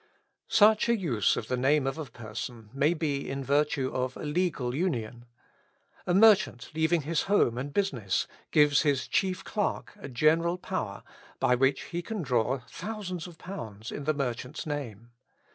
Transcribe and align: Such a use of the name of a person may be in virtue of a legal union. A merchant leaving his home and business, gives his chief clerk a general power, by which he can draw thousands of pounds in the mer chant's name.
Such 0.47 0.89
a 0.89 0.97
use 0.97 1.37
of 1.37 1.47
the 1.47 1.55
name 1.55 1.85
of 1.85 1.99
a 1.99 2.05
person 2.05 2.71
may 2.73 2.95
be 2.95 3.29
in 3.29 3.43
virtue 3.43 3.91
of 3.93 4.17
a 4.17 4.23
legal 4.23 4.73
union. 4.73 5.25
A 6.07 6.13
merchant 6.15 6.71
leaving 6.73 7.03
his 7.03 7.21
home 7.29 7.55
and 7.55 7.71
business, 7.71 8.25
gives 8.49 8.81
his 8.81 9.07
chief 9.07 9.43
clerk 9.43 9.93
a 9.99 10.09
general 10.09 10.57
power, 10.57 11.03
by 11.39 11.53
which 11.53 11.83
he 11.83 12.01
can 12.01 12.23
draw 12.23 12.61
thousands 12.67 13.27
of 13.27 13.37
pounds 13.37 13.91
in 13.91 14.05
the 14.05 14.13
mer 14.15 14.33
chant's 14.33 14.65
name. 14.65 15.11